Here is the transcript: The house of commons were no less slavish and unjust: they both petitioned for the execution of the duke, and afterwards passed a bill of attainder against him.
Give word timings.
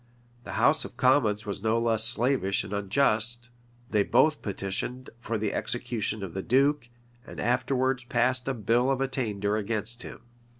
The 0.45 0.53
house 0.53 0.83
of 0.83 0.97
commons 0.97 1.45
were 1.45 1.53
no 1.61 1.77
less 1.79 2.03
slavish 2.07 2.63
and 2.63 2.73
unjust: 2.73 3.51
they 3.91 4.01
both 4.01 4.41
petitioned 4.41 5.11
for 5.19 5.37
the 5.37 5.53
execution 5.53 6.23
of 6.23 6.33
the 6.33 6.41
duke, 6.41 6.89
and 7.27 7.39
afterwards 7.39 8.03
passed 8.03 8.47
a 8.47 8.55
bill 8.55 8.89
of 8.89 8.99
attainder 8.99 9.57
against 9.57 10.01
him. 10.01 10.21